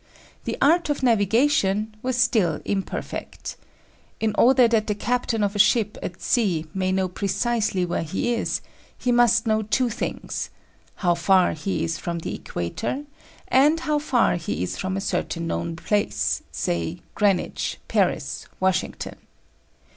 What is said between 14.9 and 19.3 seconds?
a certain known place, say Greenwich, Paris, Washington.